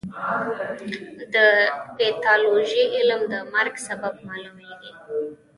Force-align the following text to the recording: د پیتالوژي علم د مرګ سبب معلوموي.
د 1.33 1.35
پیتالوژي 1.97 2.83
علم 2.95 3.21
د 3.33 3.35
مرګ 3.53 3.75
سبب 3.87 4.13
معلوموي. 4.27 4.91